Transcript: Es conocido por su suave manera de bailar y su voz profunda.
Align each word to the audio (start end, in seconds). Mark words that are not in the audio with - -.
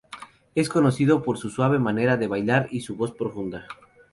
Es 0.55 0.67
conocido 0.67 1.21
por 1.21 1.37
su 1.37 1.51
suave 1.51 1.77
manera 1.77 2.17
de 2.17 2.25
bailar 2.25 2.67
y 2.71 2.81
su 2.81 2.95
voz 2.95 3.11
profunda. 3.13 3.67